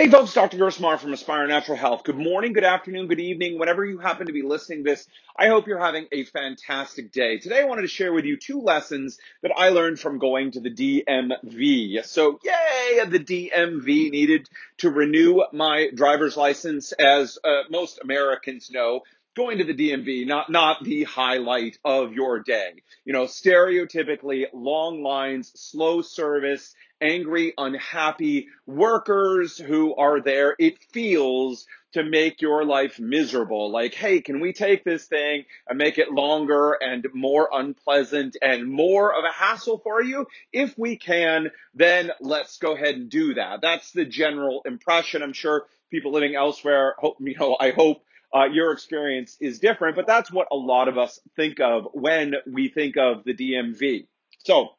Hey 0.00 0.08
folks, 0.08 0.32
Dr. 0.32 0.56
Gersmar 0.56 0.98
from 0.98 1.12
Aspire 1.12 1.46
Natural 1.46 1.76
Health. 1.76 2.04
Good 2.04 2.16
morning, 2.16 2.54
good 2.54 2.64
afternoon, 2.64 3.06
good 3.06 3.20
evening, 3.20 3.58
whenever 3.58 3.84
you 3.84 3.98
happen 3.98 4.28
to 4.28 4.32
be 4.32 4.40
listening 4.40 4.82
to 4.82 4.92
this. 4.92 5.06
I 5.36 5.48
hope 5.48 5.66
you're 5.66 5.78
having 5.78 6.06
a 6.10 6.24
fantastic 6.24 7.12
day. 7.12 7.36
Today 7.36 7.60
I 7.60 7.64
wanted 7.64 7.82
to 7.82 7.88
share 7.88 8.10
with 8.10 8.24
you 8.24 8.38
two 8.38 8.62
lessons 8.62 9.18
that 9.42 9.52
I 9.54 9.68
learned 9.68 10.00
from 10.00 10.18
going 10.18 10.52
to 10.52 10.60
the 10.60 10.70
DMV. 10.70 12.02
So 12.06 12.40
yay, 12.42 13.04
the 13.10 13.18
DMV 13.18 14.10
needed 14.10 14.48
to 14.78 14.88
renew 14.88 15.42
my 15.52 15.90
driver's 15.94 16.34
license 16.34 16.92
as 16.92 17.38
uh, 17.44 17.64
most 17.68 17.98
Americans 18.02 18.70
know 18.70 19.02
going 19.36 19.58
to 19.58 19.64
the 19.64 19.74
DMV, 19.74 20.26
not, 20.26 20.48
not 20.48 20.82
the 20.82 21.04
highlight 21.04 21.78
of 21.84 22.14
your 22.14 22.40
day. 22.40 22.72
You 23.04 23.12
know, 23.12 23.24
stereotypically 23.24 24.46
long 24.54 25.02
lines, 25.02 25.52
slow 25.54 26.00
service, 26.00 26.74
angry, 27.00 27.54
unhappy 27.56 28.48
workers 28.66 29.58
who 29.58 29.94
are 29.94 30.20
there. 30.20 30.54
It 30.58 30.82
feels 30.92 31.66
to 31.92 32.04
make 32.04 32.40
your 32.40 32.64
life 32.64 33.00
miserable. 33.00 33.70
Like, 33.70 33.94
hey, 33.94 34.20
can 34.20 34.40
we 34.40 34.52
take 34.52 34.84
this 34.84 35.06
thing 35.06 35.44
and 35.68 35.78
make 35.78 35.98
it 35.98 36.12
longer 36.12 36.72
and 36.80 37.06
more 37.12 37.48
unpleasant 37.52 38.36
and 38.40 38.70
more 38.70 39.12
of 39.12 39.24
a 39.24 39.32
hassle 39.32 39.78
for 39.78 40.02
you? 40.02 40.26
If 40.52 40.78
we 40.78 40.96
can, 40.96 41.50
then 41.74 42.12
let's 42.20 42.58
go 42.58 42.74
ahead 42.74 42.94
and 42.94 43.10
do 43.10 43.34
that. 43.34 43.60
That's 43.60 43.90
the 43.92 44.04
general 44.04 44.62
impression. 44.64 45.22
I'm 45.22 45.32
sure 45.32 45.66
people 45.90 46.12
living 46.12 46.36
elsewhere, 46.36 46.94
hope, 46.98 47.16
you 47.20 47.34
know, 47.38 47.56
I 47.58 47.70
hope 47.70 48.02
uh, 48.32 48.44
your 48.44 48.72
experience 48.72 49.36
is 49.40 49.58
different, 49.58 49.96
but 49.96 50.06
that's 50.06 50.30
what 50.30 50.48
a 50.52 50.56
lot 50.56 50.88
of 50.88 50.98
us 50.98 51.18
think 51.34 51.58
of 51.60 51.88
when 51.92 52.34
we 52.46 52.68
think 52.68 52.96
of 52.96 53.24
the 53.24 53.34
DMV. 53.34 54.06
So, 54.44 54.70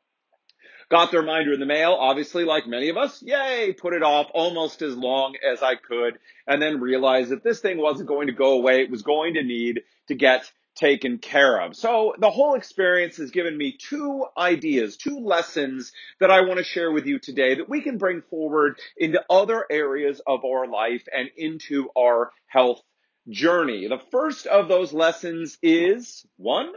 got 0.92 1.10
the 1.10 1.20
reminder 1.20 1.54
in 1.54 1.60
the 1.62 1.66
mail, 1.66 1.96
obviously, 1.98 2.44
like 2.44 2.68
many 2.68 2.90
of 2.90 2.98
us, 2.98 3.24
yay, 3.24 3.74
put 3.74 3.94
it 3.94 4.04
off 4.04 4.28
almost 4.34 4.82
as 4.82 4.96
long 4.96 5.36
as 5.50 5.64
I 5.64 5.76
could, 5.76 6.20
and 6.46 6.62
then 6.62 6.82
realized 6.82 7.32
that 7.32 7.44
this 7.44 7.62
thing 7.62 7.78
wasn't 7.78 8.10
going 8.10 8.28
to 8.28 8.34
go 8.34 8.52
away. 8.52 8.82
It 8.82 8.92
was 8.92 9.02
going 9.02 9.36
to 9.36 9.44
need 9.44 9.80
to 10.10 10.16
get 10.16 10.52
taken 10.76 11.18
care 11.18 11.62
of. 11.62 11.76
So 11.76 12.14
the 12.20 12.30
whole 12.30 12.56
experience 12.56 13.18
has 13.18 13.32
given 13.32 13.58
me 13.58 13.78
two 13.78 14.26
ideas, 14.38 14.98
two 14.98 15.20
lessons 15.20 15.94
that 16.20 16.32
I 16.32 16.42
want 16.42 16.58
to 16.58 16.64
share 16.64 16.92
with 16.92 17.06
you 17.06 17.20
today 17.20 17.56
that 17.56 17.70
we 17.70 17.82
can 17.82 17.98
bring 17.98 18.22
forward 18.30 18.78
into 18.98 19.24
other 19.30 19.66
areas 19.70 20.22
of 20.28 20.44
our 20.44 20.68
life 20.68 21.04
and 21.14 21.30
into 21.38 21.90
our 21.98 22.32
health 22.48 22.82
journey. 23.30 23.88
The 23.88 24.02
first 24.12 24.46
of 24.46 24.68
those 24.68 24.92
lessons 24.92 25.58
is 25.62 26.26
one, 26.38 26.72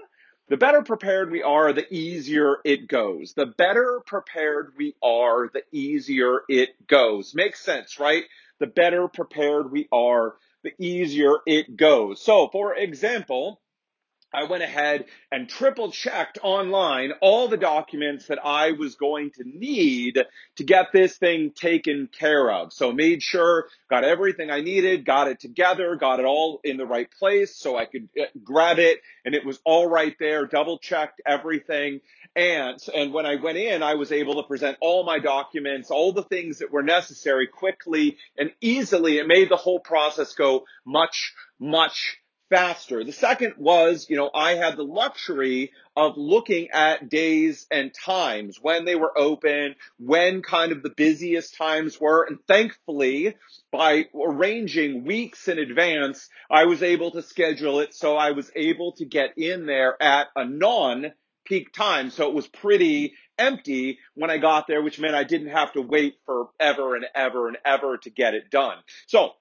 the 0.48 0.56
better 0.56 0.82
prepared 0.82 1.30
we 1.30 1.42
are, 1.42 1.72
the 1.72 1.92
easier 1.92 2.58
it 2.64 2.86
goes. 2.86 3.32
The 3.34 3.46
better 3.46 4.02
prepared 4.04 4.74
we 4.76 4.94
are, 5.02 5.48
the 5.52 5.62
easier 5.72 6.40
it 6.48 6.86
goes. 6.86 7.34
Makes 7.34 7.60
sense, 7.60 7.98
right? 7.98 8.24
The 8.60 8.66
better 8.66 9.08
prepared 9.08 9.70
we 9.70 9.88
are, 9.90 10.34
the 10.62 10.72
easier 10.78 11.36
it 11.46 11.76
goes. 11.76 12.20
So, 12.22 12.48
for 12.52 12.74
example, 12.74 13.60
I 14.34 14.44
went 14.44 14.64
ahead 14.64 15.04
and 15.30 15.48
triple 15.48 15.92
checked 15.92 16.38
online 16.42 17.12
all 17.20 17.46
the 17.48 17.56
documents 17.56 18.26
that 18.26 18.44
I 18.44 18.72
was 18.72 18.96
going 18.96 19.30
to 19.36 19.44
need 19.44 20.18
to 20.56 20.64
get 20.64 20.86
this 20.92 21.16
thing 21.16 21.52
taken 21.52 22.08
care 22.08 22.50
of. 22.50 22.72
So 22.72 22.92
made 22.92 23.22
sure, 23.22 23.68
got 23.88 24.02
everything 24.02 24.50
I 24.50 24.60
needed, 24.60 25.04
got 25.04 25.28
it 25.28 25.38
together, 25.38 25.94
got 25.96 26.18
it 26.18 26.26
all 26.26 26.60
in 26.64 26.76
the 26.76 26.86
right 26.86 27.08
place 27.18 27.56
so 27.56 27.76
I 27.76 27.84
could 27.84 28.08
uh, 28.20 28.24
grab 28.42 28.78
it 28.78 28.98
and 29.24 29.34
it 29.34 29.46
was 29.46 29.60
all 29.64 29.88
right 29.88 30.16
there, 30.18 30.46
double 30.46 30.78
checked 30.78 31.22
everything. 31.24 32.00
And, 32.34 32.78
and 32.92 33.12
when 33.12 33.26
I 33.26 33.36
went 33.36 33.58
in, 33.58 33.84
I 33.84 33.94
was 33.94 34.10
able 34.10 34.42
to 34.42 34.48
present 34.48 34.76
all 34.80 35.04
my 35.04 35.20
documents, 35.20 35.90
all 35.90 36.12
the 36.12 36.24
things 36.24 36.58
that 36.58 36.72
were 36.72 36.82
necessary 36.82 37.46
quickly 37.46 38.16
and 38.36 38.50
easily. 38.60 39.18
It 39.18 39.28
made 39.28 39.48
the 39.48 39.56
whole 39.56 39.78
process 39.78 40.34
go 40.34 40.64
much, 40.84 41.32
much 41.60 42.16
faster. 42.54 43.02
The 43.02 43.10
second 43.10 43.54
was, 43.58 44.06
you 44.08 44.16
know, 44.16 44.30
I 44.32 44.54
had 44.54 44.76
the 44.76 44.84
luxury 44.84 45.72
of 45.96 46.16
looking 46.16 46.68
at 46.70 47.08
days 47.08 47.66
and 47.68 47.92
times 47.92 48.58
when 48.62 48.84
they 48.84 48.94
were 48.94 49.16
open, 49.18 49.74
when 49.98 50.40
kind 50.40 50.70
of 50.70 50.84
the 50.84 50.90
busiest 50.90 51.56
times 51.56 52.00
were. 52.00 52.22
And 52.22 52.38
thankfully, 52.46 53.34
by 53.72 54.06
arranging 54.14 55.04
weeks 55.04 55.48
in 55.48 55.58
advance, 55.58 56.28
I 56.48 56.66
was 56.66 56.84
able 56.84 57.10
to 57.12 57.22
schedule 57.22 57.80
it 57.80 57.92
so 57.92 58.16
I 58.16 58.30
was 58.30 58.52
able 58.54 58.92
to 58.98 59.04
get 59.04 59.36
in 59.36 59.66
there 59.66 60.00
at 60.00 60.28
a 60.36 60.44
non 60.44 61.12
peak 61.44 61.72
time. 61.72 62.10
So 62.10 62.28
it 62.28 62.34
was 62.34 62.46
pretty 62.46 63.14
empty 63.36 63.98
when 64.14 64.30
I 64.30 64.38
got 64.38 64.68
there, 64.68 64.80
which 64.80 65.00
meant 65.00 65.16
I 65.16 65.24
didn't 65.24 65.48
have 65.48 65.72
to 65.72 65.82
wait 65.82 66.18
forever 66.24 66.94
and 66.94 67.06
ever 67.16 67.48
and 67.48 67.58
ever 67.64 67.96
to 67.98 68.10
get 68.10 68.34
it 68.34 68.48
done. 68.48 68.76
So 69.08 69.32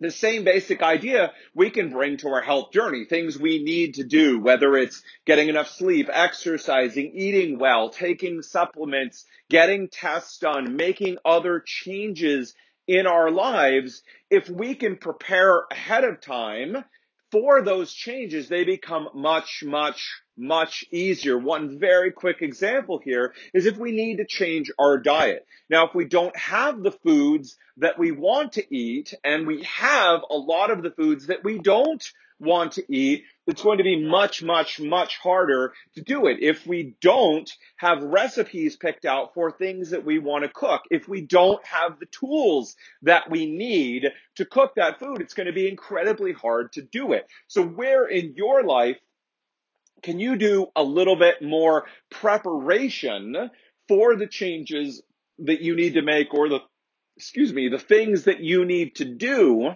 the 0.00 0.10
same 0.10 0.44
basic 0.44 0.82
idea 0.82 1.32
we 1.54 1.70
can 1.70 1.90
bring 1.90 2.16
to 2.18 2.28
our 2.28 2.40
health 2.40 2.72
journey. 2.72 3.04
Things 3.04 3.38
we 3.38 3.62
need 3.62 3.94
to 3.94 4.04
do, 4.04 4.40
whether 4.40 4.76
it's 4.76 5.02
getting 5.26 5.48
enough 5.48 5.68
sleep, 5.68 6.08
exercising, 6.12 7.12
eating 7.14 7.58
well, 7.58 7.90
taking 7.90 8.42
supplements, 8.42 9.24
getting 9.50 9.88
tests 9.88 10.38
done, 10.38 10.76
making 10.76 11.18
other 11.24 11.62
changes 11.64 12.54
in 12.86 13.06
our 13.06 13.30
lives. 13.30 14.02
If 14.30 14.48
we 14.48 14.74
can 14.74 14.96
prepare 14.96 15.62
ahead 15.70 16.04
of 16.04 16.20
time, 16.20 16.84
for 17.30 17.62
those 17.62 17.92
changes, 17.92 18.48
they 18.48 18.64
become 18.64 19.08
much, 19.14 19.62
much, 19.64 20.22
much 20.36 20.84
easier. 20.90 21.36
One 21.38 21.78
very 21.78 22.10
quick 22.10 22.40
example 22.40 23.00
here 23.02 23.34
is 23.52 23.66
if 23.66 23.76
we 23.76 23.92
need 23.92 24.16
to 24.16 24.26
change 24.26 24.70
our 24.78 24.98
diet. 24.98 25.46
Now, 25.68 25.86
if 25.86 25.94
we 25.94 26.06
don't 26.06 26.36
have 26.36 26.82
the 26.82 26.92
foods 26.92 27.56
that 27.78 27.98
we 27.98 28.12
want 28.12 28.52
to 28.52 28.74
eat 28.74 29.14
and 29.24 29.46
we 29.46 29.62
have 29.64 30.20
a 30.30 30.36
lot 30.36 30.70
of 30.70 30.82
the 30.82 30.90
foods 30.90 31.26
that 31.26 31.44
we 31.44 31.58
don't 31.58 32.04
want 32.40 32.72
to 32.72 32.84
eat, 32.92 33.24
it's 33.48 33.62
going 33.62 33.78
to 33.78 33.84
be 33.84 34.04
much, 34.04 34.42
much, 34.42 34.78
much 34.78 35.16
harder 35.16 35.72
to 35.94 36.02
do 36.02 36.26
it 36.26 36.36
if 36.42 36.66
we 36.66 36.94
don't 37.00 37.50
have 37.78 38.02
recipes 38.02 38.76
picked 38.76 39.06
out 39.06 39.32
for 39.32 39.50
things 39.50 39.90
that 39.90 40.04
we 40.04 40.18
want 40.18 40.44
to 40.44 40.50
cook. 40.50 40.82
If 40.90 41.08
we 41.08 41.22
don't 41.22 41.64
have 41.64 41.98
the 41.98 42.06
tools 42.06 42.76
that 43.02 43.30
we 43.30 43.46
need 43.46 44.04
to 44.36 44.44
cook 44.44 44.74
that 44.76 44.98
food, 44.98 45.22
it's 45.22 45.32
going 45.32 45.46
to 45.46 45.54
be 45.54 45.66
incredibly 45.66 46.32
hard 46.32 46.74
to 46.74 46.82
do 46.82 47.14
it. 47.14 47.26
So 47.46 47.62
where 47.64 48.06
in 48.06 48.34
your 48.36 48.64
life 48.64 48.98
can 50.02 50.20
you 50.20 50.36
do 50.36 50.66
a 50.76 50.82
little 50.82 51.16
bit 51.16 51.40
more 51.40 51.86
preparation 52.10 53.50
for 53.88 54.14
the 54.14 54.26
changes 54.26 55.02
that 55.38 55.62
you 55.62 55.74
need 55.74 55.94
to 55.94 56.02
make 56.02 56.34
or 56.34 56.50
the, 56.50 56.58
excuse 57.16 57.54
me, 57.54 57.70
the 57.70 57.78
things 57.78 58.24
that 58.24 58.40
you 58.40 58.66
need 58.66 58.96
to 58.96 59.06
do 59.06 59.70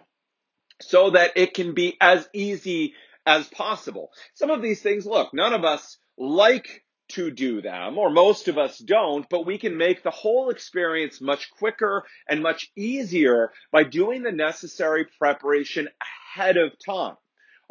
so 0.82 1.10
that 1.10 1.30
it 1.36 1.54
can 1.54 1.72
be 1.72 1.96
as 2.02 2.28
easy 2.34 2.92
as 3.26 3.46
possible. 3.48 4.10
Some 4.34 4.50
of 4.50 4.62
these 4.62 4.82
things, 4.82 5.06
look, 5.06 5.32
none 5.32 5.52
of 5.52 5.64
us 5.64 5.98
like 6.18 6.84
to 7.08 7.30
do 7.30 7.60
them, 7.60 7.98
or 7.98 8.10
most 8.10 8.48
of 8.48 8.56
us 8.56 8.78
don't, 8.78 9.28
but 9.28 9.44
we 9.44 9.58
can 9.58 9.76
make 9.76 10.02
the 10.02 10.10
whole 10.10 10.50
experience 10.50 11.20
much 11.20 11.50
quicker 11.50 12.04
and 12.28 12.42
much 12.42 12.70
easier 12.76 13.52
by 13.70 13.84
doing 13.84 14.22
the 14.22 14.32
necessary 14.32 15.06
preparation 15.18 15.88
ahead 16.36 16.56
of 16.56 16.72
time. 16.84 17.16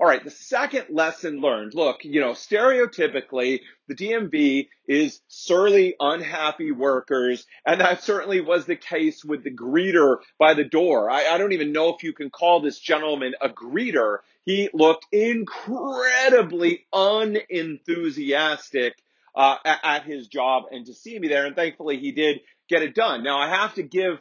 All 0.02 0.08
right, 0.08 0.24
the 0.24 0.32
second 0.32 0.86
lesson 0.90 1.42
learned. 1.42 1.76
Look, 1.76 2.04
you 2.04 2.22
know, 2.22 2.32
stereotypically, 2.32 3.60
the 3.88 3.94
DMV 3.94 4.68
is 4.88 5.22
surly, 5.28 5.96
unhappy 6.00 6.72
workers, 6.72 7.46
and 7.68 7.82
that 7.82 8.02
certainly 8.02 8.42
was 8.42 8.66
the 8.66 8.76
case 8.76 9.24
with 9.24 9.44
the 9.44 9.52
greeter 9.52 10.18
by 10.40 10.56
the 10.56 10.64
door. 10.64 11.12
I, 11.12 11.28
I 11.28 11.38
don't 11.38 11.54
even 11.54 11.72
know 11.72 11.94
if 11.94 12.02
you 12.02 12.14
can 12.14 12.32
call 12.32 12.62
this 12.62 12.80
gentleman 12.80 13.34
a 13.42 13.50
greeter. 13.50 14.18
He 14.46 14.70
looked 14.74 15.06
incredibly 15.12 16.88
unenthusiastic 16.92 18.96
uh, 19.36 19.58
at, 19.64 19.80
at 19.84 20.04
his 20.06 20.28
job 20.28 20.64
and 20.72 20.86
to 20.88 20.94
see 20.94 21.20
me 21.20 21.28
there, 21.28 21.46
and 21.46 21.56
thankfully 21.56 21.98
he 21.98 22.12
did 22.12 22.40
get 22.68 22.82
it 22.82 22.96
done. 22.96 23.24
Now 23.24 23.38
I 23.38 23.50
have 23.50 23.76
to 23.76 23.84
give 23.84 24.20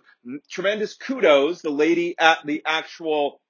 tremendous 0.51 0.95
kudos 0.95 1.63
the 1.63 1.71
lady 1.71 2.15
at 2.19 2.45
the 2.45 2.63
actual 2.67 3.41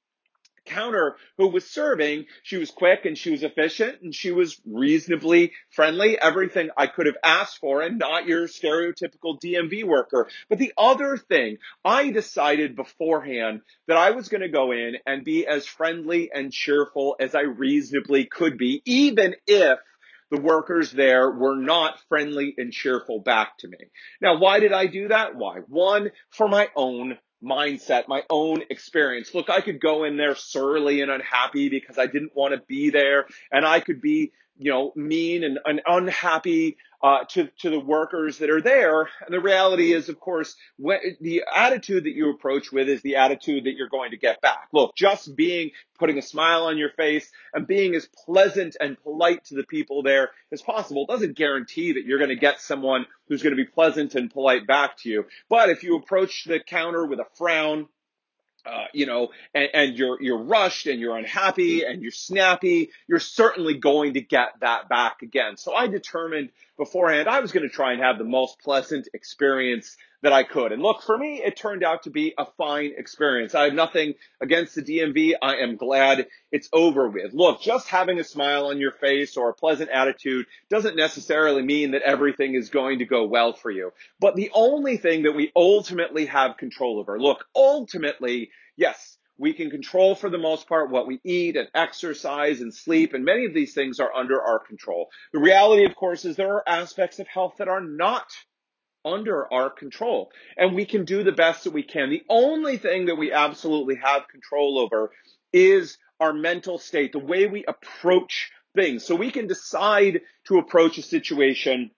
counter 0.66 1.16
who 1.38 1.48
was 1.48 1.68
serving, 1.68 2.26
she 2.42 2.56
was 2.56 2.70
quick 2.70 3.04
and 3.04 3.16
she 3.16 3.30
was 3.30 3.42
efficient 3.42 4.02
and 4.02 4.14
she 4.14 4.30
was 4.30 4.60
reasonably 4.66 5.52
friendly. 5.70 6.18
Everything 6.20 6.70
I 6.76 6.86
could 6.86 7.06
have 7.06 7.16
asked 7.22 7.58
for 7.58 7.82
and 7.82 7.98
not 7.98 8.26
your 8.26 8.46
stereotypical 8.46 9.40
DMV 9.40 9.84
worker. 9.84 10.28
But 10.48 10.58
the 10.58 10.72
other 10.76 11.16
thing, 11.16 11.58
I 11.84 12.10
decided 12.10 12.76
beforehand 12.76 13.62
that 13.88 13.96
I 13.96 14.12
was 14.12 14.28
going 14.28 14.42
to 14.42 14.48
go 14.48 14.72
in 14.72 14.96
and 15.06 15.24
be 15.24 15.46
as 15.46 15.66
friendly 15.66 16.30
and 16.32 16.52
cheerful 16.52 17.16
as 17.20 17.34
I 17.34 17.42
reasonably 17.42 18.26
could 18.26 18.58
be, 18.58 18.82
even 18.84 19.34
if 19.46 19.78
the 20.30 20.40
workers 20.40 20.92
there 20.92 21.30
were 21.30 21.56
not 21.56 21.98
friendly 22.08 22.54
and 22.56 22.72
cheerful 22.72 23.20
back 23.20 23.58
to 23.58 23.68
me. 23.68 23.78
Now, 24.20 24.38
why 24.38 24.60
did 24.60 24.72
I 24.72 24.86
do 24.86 25.08
that? 25.08 25.34
Why? 25.34 25.58
One, 25.66 26.10
for 26.30 26.48
my 26.48 26.68
own 26.76 27.18
mindset, 27.42 28.08
my 28.08 28.22
own 28.30 28.62
experience. 28.70 29.34
Look, 29.34 29.50
I 29.50 29.60
could 29.60 29.80
go 29.80 30.04
in 30.04 30.16
there 30.16 30.34
surly 30.34 31.00
and 31.00 31.10
unhappy 31.10 31.68
because 31.68 31.98
I 31.98 32.06
didn't 32.06 32.34
want 32.34 32.54
to 32.54 32.60
be 32.66 32.90
there 32.90 33.26
and 33.50 33.64
I 33.64 33.80
could 33.80 34.00
be, 34.00 34.32
you 34.60 34.70
know, 34.70 34.92
mean 34.94 35.42
and, 35.42 35.58
and 35.64 35.80
unhappy 35.86 36.76
uh, 37.02 37.24
to 37.30 37.48
to 37.60 37.70
the 37.70 37.80
workers 37.80 38.38
that 38.38 38.50
are 38.50 38.60
there. 38.60 39.08
And 39.24 39.30
the 39.30 39.40
reality 39.40 39.94
is, 39.94 40.10
of 40.10 40.20
course, 40.20 40.54
the 40.78 41.42
attitude 41.54 42.04
that 42.04 42.14
you 42.14 42.30
approach 42.30 42.70
with 42.70 42.88
is 42.88 43.00
the 43.00 43.16
attitude 43.16 43.64
that 43.64 43.72
you're 43.74 43.88
going 43.88 44.10
to 44.10 44.18
get 44.18 44.42
back. 44.42 44.68
Look, 44.72 44.94
just 44.94 45.34
being 45.34 45.70
putting 45.98 46.18
a 46.18 46.22
smile 46.22 46.64
on 46.64 46.76
your 46.76 46.90
face 46.90 47.30
and 47.54 47.66
being 47.66 47.94
as 47.94 48.06
pleasant 48.26 48.76
and 48.78 49.02
polite 49.02 49.46
to 49.46 49.54
the 49.54 49.64
people 49.64 50.02
there 50.02 50.30
as 50.52 50.60
possible 50.60 51.06
doesn't 51.06 51.36
guarantee 51.36 51.92
that 51.92 52.04
you're 52.04 52.18
going 52.18 52.28
to 52.28 52.36
get 52.36 52.60
someone 52.60 53.06
who's 53.28 53.42
going 53.42 53.56
to 53.56 53.64
be 53.64 53.68
pleasant 53.68 54.14
and 54.14 54.30
polite 54.30 54.66
back 54.66 54.98
to 54.98 55.08
you. 55.08 55.24
But 55.48 55.70
if 55.70 55.82
you 55.82 55.96
approach 55.96 56.44
the 56.44 56.60
counter 56.60 57.06
with 57.06 57.18
a 57.18 57.26
frown, 57.38 57.88
uh, 58.66 58.84
you 58.92 59.06
know, 59.06 59.28
and, 59.54 59.68
and, 59.72 59.96
you're 59.96 60.20
you're 60.20 60.42
rushed 60.42 60.86
and 60.86 61.00
you're 61.00 61.16
unhappy 61.16 61.84
and 61.84 62.02
you're 62.02 62.10
snappy, 62.10 62.90
you're 63.08 63.18
certainly 63.18 63.74
going 63.74 64.14
to 64.14 64.20
get 64.20 64.60
that 64.60 64.88
back 64.88 65.22
again. 65.22 65.56
So 65.56 65.74
I 65.74 65.86
determined 65.86 66.50
beforehand 66.80 67.28
I 67.28 67.40
was 67.40 67.52
going 67.52 67.68
to 67.68 67.74
try 67.74 67.92
and 67.92 68.00
have 68.00 68.16
the 68.16 68.24
most 68.24 68.58
pleasant 68.58 69.06
experience 69.12 69.98
that 70.22 70.32
I 70.32 70.44
could. 70.44 70.72
And 70.72 70.82
look, 70.82 71.02
for 71.02 71.16
me, 71.16 71.42
it 71.44 71.56
turned 71.56 71.84
out 71.84 72.04
to 72.04 72.10
be 72.10 72.32
a 72.38 72.46
fine 72.56 72.92
experience. 72.96 73.54
I 73.54 73.64
have 73.64 73.74
nothing 73.74 74.14
against 74.40 74.74
the 74.74 74.82
DMV. 74.82 75.34
I 75.42 75.56
am 75.56 75.76
glad 75.76 76.26
it's 76.50 76.70
over 76.72 77.08
with. 77.08 77.34
Look, 77.34 77.60
just 77.60 77.88
having 77.88 78.18
a 78.18 78.24
smile 78.24 78.66
on 78.66 78.78
your 78.78 78.92
face 78.92 79.36
or 79.36 79.50
a 79.50 79.54
pleasant 79.54 79.90
attitude 79.90 80.46
doesn't 80.70 80.96
necessarily 80.96 81.62
mean 81.62 81.90
that 81.90 82.02
everything 82.02 82.54
is 82.54 82.70
going 82.70 83.00
to 83.00 83.06
go 83.06 83.26
well 83.26 83.52
for 83.52 83.70
you. 83.70 83.92
But 84.18 84.36
the 84.36 84.50
only 84.54 84.96
thing 84.96 85.24
that 85.24 85.36
we 85.36 85.52
ultimately 85.54 86.26
have 86.26 86.56
control 86.56 86.98
over, 86.98 87.20
look, 87.20 87.44
ultimately, 87.54 88.50
yes, 88.76 89.18
we 89.40 89.54
can 89.54 89.70
control 89.70 90.14
for 90.14 90.28
the 90.28 90.38
most 90.38 90.68
part 90.68 90.90
what 90.90 91.06
we 91.06 91.18
eat 91.24 91.56
and 91.56 91.66
exercise 91.74 92.60
and 92.60 92.74
sleep, 92.74 93.14
and 93.14 93.24
many 93.24 93.46
of 93.46 93.54
these 93.54 93.72
things 93.72 93.98
are 93.98 94.14
under 94.14 94.40
our 94.40 94.58
control. 94.58 95.08
The 95.32 95.40
reality, 95.40 95.86
of 95.86 95.96
course, 95.96 96.26
is 96.26 96.36
there 96.36 96.52
are 96.52 96.68
aspects 96.68 97.18
of 97.18 97.26
health 97.26 97.54
that 97.58 97.68
are 97.68 97.80
not 97.80 98.26
under 99.02 99.50
our 99.50 99.70
control. 99.70 100.30
And 100.58 100.74
we 100.74 100.84
can 100.84 101.06
do 101.06 101.24
the 101.24 101.32
best 101.32 101.64
that 101.64 101.72
we 101.72 101.82
can. 101.82 102.10
The 102.10 102.22
only 102.28 102.76
thing 102.76 103.06
that 103.06 103.16
we 103.16 103.32
absolutely 103.32 103.96
have 103.96 104.28
control 104.28 104.78
over 104.78 105.10
is 105.54 105.96
our 106.20 106.34
mental 106.34 106.76
state, 106.76 107.12
the 107.12 107.18
way 107.18 107.46
we 107.46 107.64
approach 107.64 108.50
things. 108.74 109.06
So 109.06 109.14
we 109.14 109.30
can 109.30 109.46
decide 109.46 110.20
to 110.48 110.58
approach 110.58 110.98
a 110.98 111.02
situation 111.02 111.92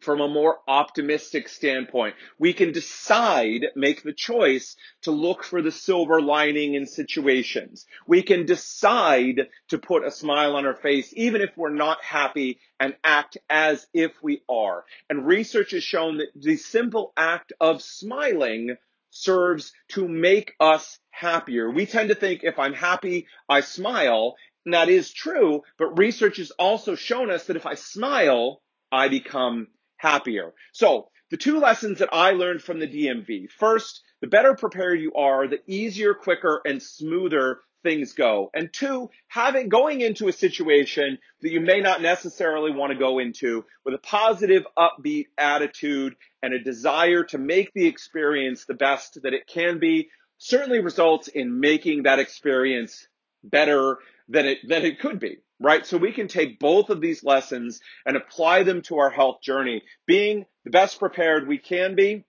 from 0.00 0.20
a 0.20 0.28
more 0.28 0.58
optimistic 0.66 1.48
standpoint. 1.48 2.14
We 2.38 2.52
can 2.52 2.72
decide, 2.72 3.66
make 3.76 4.02
the 4.02 4.12
choice 4.12 4.76
to 5.02 5.10
look 5.10 5.44
for 5.44 5.62
the 5.62 5.70
silver 5.70 6.20
lining 6.20 6.74
in 6.74 6.86
situations. 6.86 7.86
We 8.06 8.22
can 8.22 8.46
decide 8.46 9.48
to 9.68 9.78
put 9.78 10.04
a 10.04 10.10
smile 10.10 10.56
on 10.56 10.66
our 10.66 10.76
face, 10.76 11.12
even 11.16 11.42
if 11.42 11.50
we're 11.56 11.70
not 11.70 12.02
happy 12.02 12.58
and 12.78 12.96
act 13.04 13.36
as 13.48 13.86
if 13.92 14.12
we 14.22 14.42
are. 14.48 14.84
And 15.08 15.26
research 15.26 15.72
has 15.72 15.84
shown 15.84 16.18
that 16.18 16.28
the 16.34 16.56
simple 16.56 17.12
act 17.16 17.52
of 17.60 17.82
smiling 17.82 18.76
serves 19.10 19.72
to 19.88 20.08
make 20.08 20.54
us 20.60 20.98
happier. 21.10 21.70
We 21.70 21.86
tend 21.86 22.08
to 22.08 22.14
think 22.14 22.40
if 22.42 22.58
I'm 22.58 22.74
happy, 22.74 23.26
I 23.48 23.60
smile. 23.60 24.36
And 24.64 24.74
that 24.74 24.88
is 24.88 25.12
true, 25.12 25.62
but 25.78 25.98
research 25.98 26.36
has 26.36 26.50
also 26.52 26.94
shown 26.94 27.30
us 27.30 27.46
that 27.46 27.56
if 27.56 27.66
I 27.66 27.74
smile, 27.74 28.60
I 28.92 29.08
become 29.08 29.68
happier. 30.00 30.52
So 30.72 31.08
the 31.30 31.36
two 31.36 31.58
lessons 31.58 31.98
that 31.98 32.08
I 32.12 32.32
learned 32.32 32.62
from 32.62 32.80
the 32.80 32.88
DMV. 32.88 33.50
First, 33.50 34.02
the 34.20 34.26
better 34.26 34.54
prepared 34.54 35.00
you 35.00 35.12
are, 35.14 35.46
the 35.46 35.60
easier, 35.66 36.14
quicker, 36.14 36.60
and 36.64 36.82
smoother 36.82 37.60
things 37.82 38.12
go. 38.12 38.50
And 38.52 38.72
two, 38.72 39.10
having 39.28 39.68
going 39.68 40.00
into 40.00 40.28
a 40.28 40.32
situation 40.32 41.18
that 41.40 41.50
you 41.50 41.60
may 41.60 41.80
not 41.80 42.02
necessarily 42.02 42.72
want 42.72 42.92
to 42.92 42.98
go 42.98 43.18
into 43.18 43.64
with 43.84 43.94
a 43.94 43.98
positive, 43.98 44.66
upbeat 44.76 45.26
attitude 45.38 46.16
and 46.42 46.52
a 46.52 46.62
desire 46.62 47.24
to 47.24 47.38
make 47.38 47.72
the 47.72 47.86
experience 47.86 48.64
the 48.64 48.74
best 48.74 49.22
that 49.22 49.32
it 49.32 49.46
can 49.46 49.78
be 49.78 50.10
certainly 50.38 50.80
results 50.80 51.28
in 51.28 51.60
making 51.60 52.02
that 52.02 52.18
experience 52.18 53.06
better 53.42 53.98
than 54.28 54.46
it 54.46 54.58
than 54.66 54.84
it 54.84 55.00
could 55.00 55.18
be 55.18 55.38
right? 55.60 55.86
So 55.86 55.98
we 55.98 56.12
can 56.12 56.26
take 56.26 56.58
both 56.58 56.90
of 56.90 57.00
these 57.00 57.22
lessons 57.22 57.80
and 58.06 58.16
apply 58.16 58.62
them 58.62 58.82
to 58.82 58.98
our 58.98 59.10
health 59.10 59.42
journey. 59.42 59.82
Being 60.06 60.46
the 60.64 60.70
best 60.70 60.98
prepared 60.98 61.46
we 61.46 61.58
can 61.58 61.94
be 61.94 62.24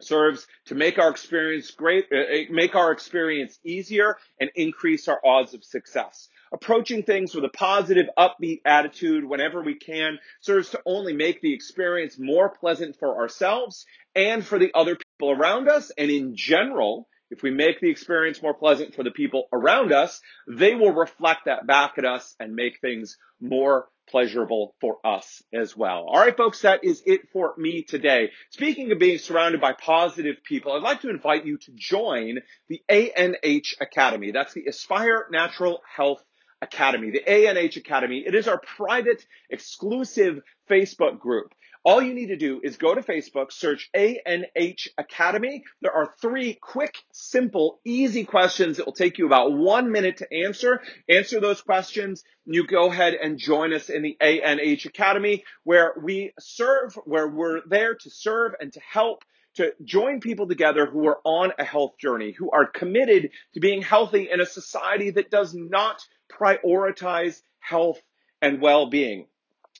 serves 0.00 0.46
to 0.66 0.74
make 0.74 0.98
our 0.98 1.10
experience 1.10 1.70
great, 1.70 2.06
uh, 2.12 2.16
uh, 2.16 2.44
make 2.50 2.74
our 2.74 2.92
experience 2.92 3.58
easier 3.64 4.16
and 4.40 4.50
increase 4.54 5.08
our 5.08 5.20
odds 5.24 5.54
of 5.54 5.64
success. 5.64 6.28
Approaching 6.52 7.02
things 7.02 7.34
with 7.34 7.44
a 7.44 7.48
positive, 7.48 8.06
upbeat 8.18 8.60
attitude 8.64 9.24
whenever 9.24 9.62
we 9.62 9.74
can 9.74 10.18
serves 10.40 10.70
to 10.70 10.80
only 10.86 11.12
make 11.12 11.40
the 11.40 11.54
experience 11.54 12.18
more 12.18 12.48
pleasant 12.48 12.96
for 12.98 13.16
ourselves 13.16 13.86
and 14.14 14.44
for 14.44 14.58
the 14.58 14.70
other 14.74 14.96
people 14.96 15.30
around 15.32 15.68
us. 15.68 15.90
And 15.96 16.10
in 16.10 16.36
general, 16.36 17.08
if 17.30 17.42
we 17.42 17.50
make 17.50 17.80
the 17.80 17.90
experience 17.90 18.42
more 18.42 18.54
pleasant 18.54 18.94
for 18.94 19.02
the 19.02 19.10
people 19.10 19.48
around 19.52 19.92
us, 19.92 20.20
they 20.48 20.74
will 20.74 20.92
reflect 20.92 21.46
that 21.46 21.66
back 21.66 21.94
at 21.98 22.04
us 22.04 22.34
and 22.38 22.54
make 22.54 22.80
things 22.80 23.16
more 23.40 23.88
pleasurable 24.08 24.74
for 24.80 24.98
us 25.04 25.42
as 25.52 25.76
well. 25.76 26.06
All 26.08 26.20
right, 26.20 26.36
folks, 26.36 26.62
that 26.62 26.84
is 26.84 27.02
it 27.06 27.22
for 27.32 27.54
me 27.58 27.82
today. 27.82 28.30
Speaking 28.50 28.92
of 28.92 28.98
being 28.98 29.18
surrounded 29.18 29.60
by 29.60 29.72
positive 29.72 30.36
people, 30.44 30.72
I'd 30.72 30.82
like 30.82 31.00
to 31.00 31.10
invite 31.10 31.44
you 31.44 31.58
to 31.58 31.72
join 31.74 32.38
the 32.68 32.82
ANH 32.88 33.74
Academy. 33.80 34.30
That's 34.30 34.54
the 34.54 34.66
Aspire 34.66 35.26
Natural 35.30 35.80
Health 35.96 36.22
Academy, 36.62 37.10
the 37.10 37.28
ANH 37.28 37.76
Academy. 37.76 38.22
It 38.26 38.34
is 38.34 38.48
our 38.48 38.60
private, 38.76 39.26
exclusive 39.50 40.40
Facebook 40.70 41.18
group. 41.18 41.52
All 41.86 42.02
you 42.02 42.14
need 42.14 42.30
to 42.30 42.36
do 42.36 42.60
is 42.64 42.78
go 42.78 42.96
to 42.96 43.00
Facebook, 43.00 43.52
search 43.52 43.88
ANH 43.94 44.88
Academy. 44.98 45.62
There 45.80 45.92
are 45.92 46.16
three 46.20 46.58
quick, 46.60 46.96
simple, 47.12 47.78
easy 47.84 48.24
questions 48.24 48.78
that 48.78 48.86
will 48.86 48.92
take 48.92 49.18
you 49.18 49.26
about 49.26 49.52
one 49.52 49.92
minute 49.92 50.16
to 50.16 50.26
answer. 50.34 50.82
Answer 51.08 51.38
those 51.38 51.60
questions. 51.60 52.24
You 52.44 52.66
go 52.66 52.90
ahead 52.90 53.14
and 53.14 53.38
join 53.38 53.72
us 53.72 53.88
in 53.88 54.02
the 54.02 54.16
ANH 54.20 54.84
Academy 54.84 55.44
where 55.62 55.94
we 56.02 56.32
serve, 56.40 56.98
where 57.04 57.28
we're 57.28 57.60
there 57.68 57.94
to 57.94 58.10
serve 58.10 58.54
and 58.58 58.72
to 58.72 58.80
help 58.80 59.24
to 59.54 59.72
join 59.84 60.18
people 60.18 60.48
together 60.48 60.86
who 60.86 61.06
are 61.06 61.20
on 61.24 61.52
a 61.56 61.64
health 61.64 61.98
journey, 62.00 62.32
who 62.32 62.50
are 62.50 62.66
committed 62.66 63.30
to 63.54 63.60
being 63.60 63.80
healthy 63.80 64.28
in 64.28 64.40
a 64.40 64.46
society 64.46 65.10
that 65.10 65.30
does 65.30 65.54
not 65.54 66.02
prioritize 66.36 67.40
health 67.60 68.02
and 68.42 68.60
well-being 68.60 69.28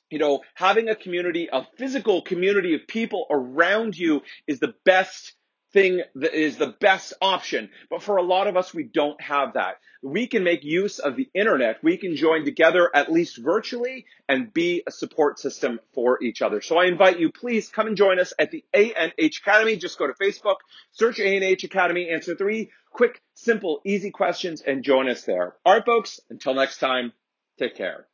you 0.09 0.19
know, 0.19 0.41
having 0.53 0.89
a 0.89 0.95
community, 0.95 1.49
a 1.51 1.67
physical 1.77 2.21
community 2.21 2.75
of 2.75 2.87
people 2.87 3.25
around 3.29 3.97
you 3.97 4.21
is 4.47 4.59
the 4.59 4.73
best 4.85 5.33
thing 5.73 6.01
that 6.15 6.33
is 6.33 6.57
the 6.57 6.73
best 6.79 7.13
option. 7.21 7.69
But 7.89 8.01
for 8.01 8.17
a 8.17 8.23
lot 8.23 8.47
of 8.47 8.55
us, 8.55 8.73
we 8.73 8.83
don't 8.83 9.19
have 9.21 9.53
that. 9.53 9.75
We 10.01 10.27
can 10.27 10.43
make 10.43 10.63
use 10.63 10.99
of 10.99 11.15
the 11.15 11.29
internet. 11.33 11.83
We 11.83 11.97
can 11.97 12.15
join 12.15 12.45
together 12.45 12.89
at 12.93 13.11
least 13.11 13.37
virtually 13.37 14.05
and 14.29 14.53
be 14.53 14.83
a 14.87 14.91
support 14.91 15.39
system 15.39 15.79
for 15.93 16.23
each 16.23 16.41
other. 16.41 16.61
So 16.61 16.77
I 16.77 16.85
invite 16.85 17.19
you, 17.19 17.31
please 17.31 17.69
come 17.69 17.87
and 17.87 17.97
join 17.97 18.19
us 18.19 18.33
at 18.39 18.51
the 18.51 18.63
ANH 18.73 19.13
Academy. 19.19 19.75
Just 19.75 19.99
go 19.99 20.07
to 20.07 20.13
Facebook, 20.13 20.57
search 20.91 21.19
ANH 21.19 21.63
Academy, 21.63 22.09
answer 22.09 22.35
three 22.35 22.71
quick, 22.91 23.21
simple, 23.35 23.81
easy 23.85 24.11
questions 24.11 24.61
and 24.61 24.83
join 24.83 25.09
us 25.09 25.23
there. 25.23 25.55
All 25.65 25.73
right, 25.73 25.85
folks, 25.85 26.19
until 26.29 26.53
next 26.53 26.79
time, 26.79 27.13
take 27.59 27.75
care. 27.75 28.07